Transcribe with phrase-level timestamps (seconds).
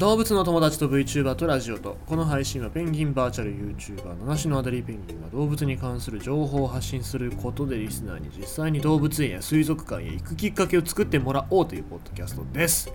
[0.00, 12.90] 動物の友達と VTuber とラジオとこの配信はペンギンバーチャル YouTuber 七種のアダリーペンギンが動物に関する情報を発信することでリスナーに実際に動物園や水族館へ行くきっかけを作ってもらおうというポッドキャストです。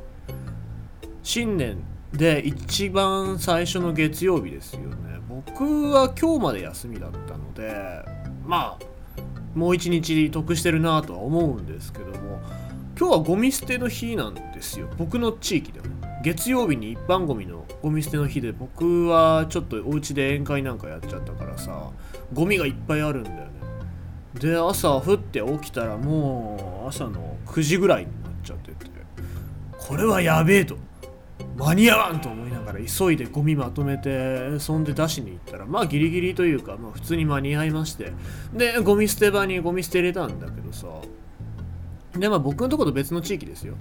[1.21, 1.77] 新年
[2.11, 5.19] で一番最初の月曜日ですよね。
[5.29, 8.03] 僕は今日まで休みだったので
[8.47, 8.85] まあ
[9.53, 12.41] もう一日得してるなとは思うんですけども
[12.97, 14.89] 今日はゴミ捨ての日なんですよ。
[14.97, 15.94] 僕の地域ではね。
[16.25, 21.91] 月曜日に一般ゴミのゴミ捨ての日で僕はちょっとお家で宴会なんかやっちゃったからさ
[22.33, 23.51] ゴミがいっぱいあるんだよね。
[24.33, 28.89] で朝降って起きたらもう朝の9時ぐらいになっちゃってて
[29.77, 30.77] これはやべえと
[31.57, 38.13] 間に合わんと思いながら急いでゴミまとめてそんで出しに行ったらまあギリギリというか、まあ、普通に間に合いまして
[38.51, 40.87] でゴミ捨て場にゴミ捨て入れたんだけどさ
[42.17, 43.75] でまあ僕のとこと別の地域ですよ。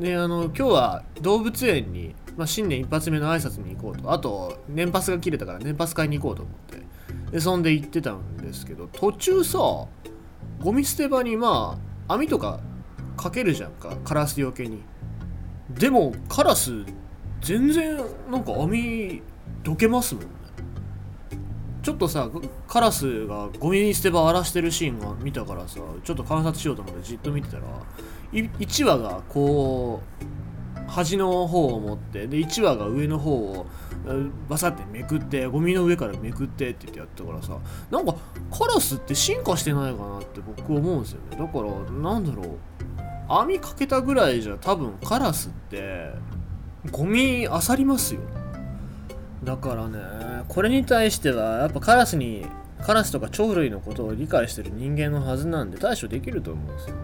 [0.00, 4.10] であの今日は動物園に、まあ、新年一発目の挨拶に行こうと。
[4.10, 6.84] あと年パスが切れたから年パス買いに行こうと思って。
[7.30, 11.78] でそんで行ってたんですけど途中さゴミ捨て場にま
[12.08, 12.60] あ網とか
[13.16, 14.82] かけるじゃんかカラスよけに。
[15.70, 16.84] でもカラス
[17.40, 17.96] 全然
[18.30, 19.22] なんか網
[19.62, 20.24] どけますもん
[21.84, 22.30] ちょっとさ
[22.66, 27.64] カラスがゴミ捨て場荒らしてるシーンが見たからさちょっと観察しようと思ってじっと見てたら
[28.32, 33.66] 1羽がこう端の方を持ってで1羽が上の方を
[34.48, 37.58] バサってめくってゴミの上からめくってって言ってやったからさ
[37.90, 38.16] なんか
[38.50, 41.36] カラスって進化してないかなって僕思うんですよね。
[41.36, 42.58] だからなんだろう
[43.28, 46.10] 網かけたぐらいじゃ多分カラスって
[46.90, 48.20] ゴミあさりますよ。
[49.44, 49.98] だからね
[50.48, 52.46] これに対してはやっぱカラスに
[52.84, 57.02] カラスとか鳥類のことを理解してる人間のはずなんで対処できると思うんですよね。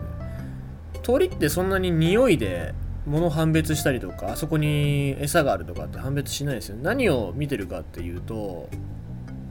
[1.03, 2.75] 鳥ってそんなに匂いで
[3.07, 6.77] 物判別したりとかあそこに餌があるとかって判別しないですよ。
[6.83, 8.69] 何を見てるかっていうと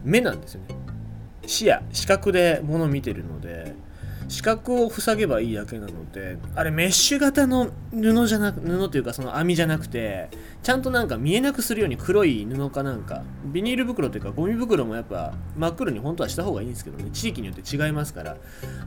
[0.04, 0.76] 目なんですよね。
[1.46, 3.74] 視野視覚で物を見てるので
[4.30, 10.30] 視覚を塞げばいいだけなのであれメッシュ型の布じゃなく布っていうかその網じゃなくて
[10.62, 17.10] ちゃんとなんか見えなくするように黒い布かなんかビニール袋っていうかゴミ袋もやっぱ真っ黒に本当はした方がいいんですけどね。
[17.12, 18.38] 地域によって違いますから。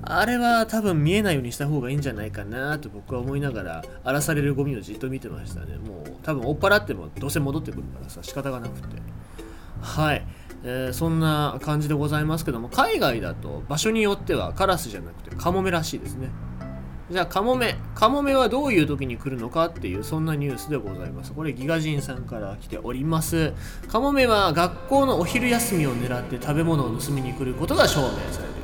[0.02, 5.76] あれは多分見えないようにした方がいいんじゃないかなと僕は思いながら荒らされるゴミをじっと見てましたね。
[5.76, 8.96] もう多分追っ払ってもどうせ戻ってくるからさ仕方がなくて。
[9.80, 10.24] はい。
[10.64, 16.28] えー、そんな感じでございますけども海外だと場所によってはカラスじゃなくてカモメらしいですね。
[17.10, 21.32] じゃあカモメカモメはどういう時に来るのかっていうそんなニュースでございます。
[21.32, 23.52] これギガ人さんから来ております。
[23.88, 28.61] カモメは学校のお昼休みを狙って食べ物を盗みに来ることが証明されて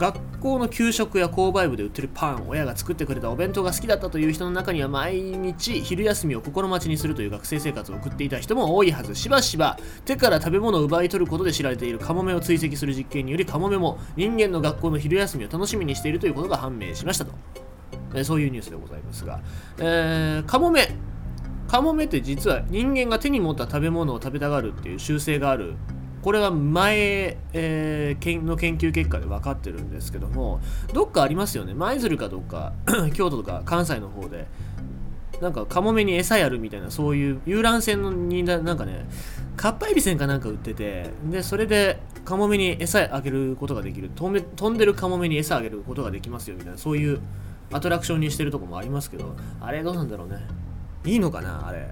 [0.00, 17.32] 学校の給食や購買部で売ってるパン親が作ってくれたお弁当が好きだったという人の中には毎日昼休みを心待ちにするという学生生活を送っていた人も多いはずしばしば手から食べ物を奪い取ることで知られているカモメを追跡する実験によりカモメも人間の学校の昼休みを楽しみにしているということが判明しましたと、
[18.14, 19.40] えー、そういうニュースでございますが、
[19.78, 20.88] えー、カモメ。
[21.68, 25.74] カモメって実は人間が手に持った食べ物を食べたがるっていう習性がある
[26.22, 30.60] これは前、えー、の研究結果で分かってるんですけども
[30.92, 31.74] どっかありますよね。
[31.74, 32.72] 舞鶴かどっか
[33.14, 34.46] 京都とか関西の方で。
[35.40, 39.06] なんかカモメに餌やるみたいなそういう遊覧船のになんかね
[39.56, 44.10] かっぱえびせんかなんか売っててでそれでカモメに餌あげることができる。
[44.14, 47.20] 飛んでるカモメに餌あげることができますよみたいなそういう
[47.72, 50.36] アトラクションにしてるとこもありますけどあれどうなんだろうね。
[51.04, 51.88] いいのかなあれ。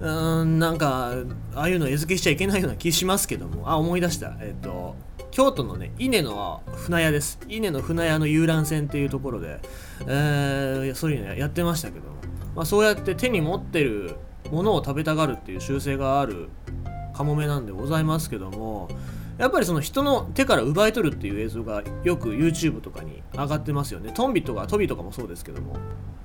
[0.00, 1.12] うんなんか
[1.54, 3.68] ああいうの餌付けしちゃいけないような気しますけども。
[3.68, 4.36] あ思い出した。
[4.40, 4.94] えっ、と
[5.30, 7.38] 京都のね稲の船屋です。
[7.48, 9.60] 稲の船屋の遊覧船っていうところで、
[10.06, 12.16] えー、そういうのやってましたけども、
[12.54, 14.16] まあ、そうやって手に持ってる
[14.50, 16.48] ものを食べたがるっていう習性がある
[17.12, 18.88] カモメなんでございますけども。
[19.38, 24.10] やっぱりその人の手から奪い取るっていう映像がよく YouTube とかに上がってますよね。
[24.12, 25.76] トンビとかトビとかもそうですけども。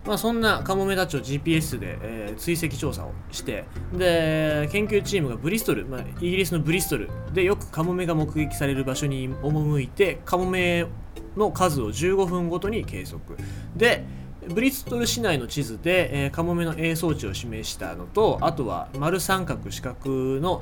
[0.06, 10.86] まあ、そんなカモメたちを GPS で、えー、追跡調査をしてで研究チームがブリストル、まあ、イギリスのブリストルでよくカモメが目撃される場所に赴いてカモメ
[11.38, 13.38] の数を15分ごとに計測。
[13.76, 14.04] で
[14.50, 20.62] ブリストル市内の地図で、えー、カモメの営装地を示したのとあとは丸三角四角の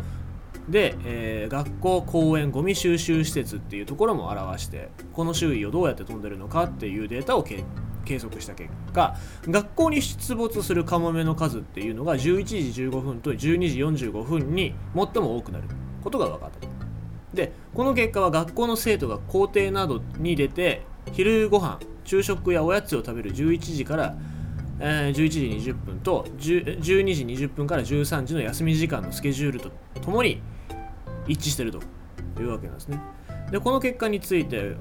[0.69, 7.63] で、えー、学校公園ゴミ収集施設っていうところも表してこの周囲をどうやって飛んでるのかっていうデータを計
[8.05, 9.15] 計測した結果
[9.47, 13.37] 学校に出没するカモメの数っていうのが11時15分と12
[13.97, 15.65] 時45分に最も多くなる
[16.03, 16.67] ことが分かった
[17.35, 20.83] でこの結果は学校の生徒が校庭などに出て
[21.13, 24.15] 昼ご飯昼食やおやつを食べる11時から
[24.79, 26.93] えー11時20分と12時
[27.25, 29.71] 20分から13時の休み時間のスケジュールと
[30.01, 30.41] ともに
[31.27, 31.79] 一致してると
[32.41, 32.99] いうわけなんですね。
[33.51, 34.75] でこの結果について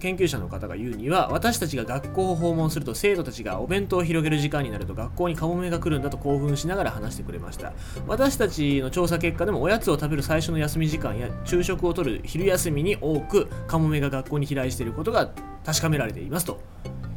[0.00, 7.72] 研究者の方が言うには私たちが学校を訪問すると生徒たちがお弁当を広げる時間になると学校にカモメが来るんだと興奮しながら話してくれました。
[8.06, 15.30] 私たちの調査結果でもおやつを食べる最初の休み時間や昼食をとる昼休みに多くカモメが学校に飛来していることが
[15.64, 16.60] 確かめられていますと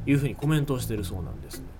[0.05, 1.70] いうふうにコメントをしているそうなんですね。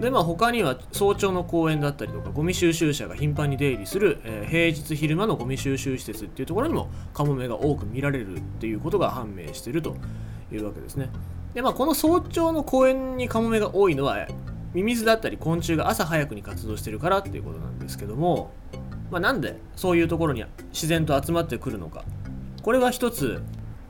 [0.00, 9.96] でまあ他には早朝の公園だったりとかゴミ収集車が頻繁に出入りする、えー平日昼間のゴミ収集施設っていうところにもカモメが多く見られるっていうことが判明してると
[10.52, 11.10] いうわけですね。
[11.54, 14.26] でまあこの早朝の公園にカモメが多いのは
[14.74, 18.52] ミミズだったり昆虫が朝早くに活動してるからっていうことなんですけども、
[19.10, 22.04] まあ、なんでそういうところに自然と集まってくるのか。
[22.62, 23.42] これは一つ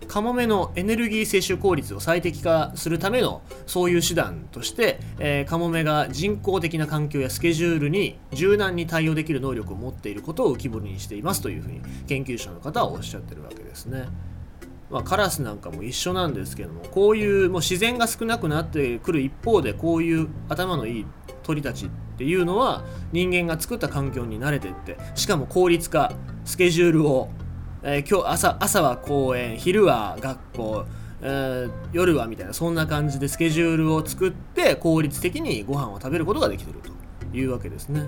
[0.07, 14.09] カモメのエネルギー摂取効率を最適化するためのそういう手段として、えーカモメが人工的な環境やスケジュールに柔軟に対応できる能力を持っていることを浮き彫りにしていますというふうに研究者の方はおっしゃってるわけですね。
[14.91, 21.07] まあ、カラスなんかも一緒なんですけどもこういうもう自然が少なくなってくる一方でこういう頭のいい
[21.43, 26.13] 鳥たちっていうのは人間が作った環境に慣れてってしかも効率化
[26.45, 27.31] スケジュールを、
[27.87, 30.87] えー今日朝朝は公園昼は学校、
[31.21, 38.05] えー夜はみたいなそんな感じでスケジュールを作って効率的にご飯を食べることができてるというわけですね。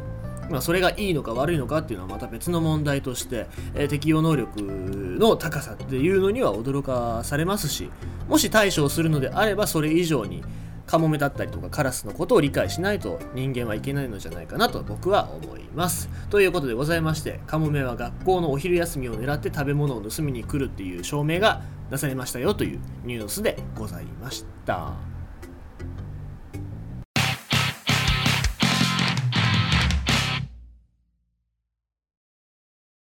[0.50, 7.90] まあ、それがいいのか悪いのかっていうのはまた別の問題として、えー適応能力の高さっていうのには驚かされますし
[8.28, 10.42] もし対処をするのであればそれ以上に
[10.86, 16.08] カモメだったりとかカラスのことを理解しないと人間はいけないのじゃないかなと僕は思います。
[16.30, 25.15] ということでございましてカモメは学校のお昼休みを狙って食べ物を盗みに来るっていう証明が出されましたよというニュースでございました。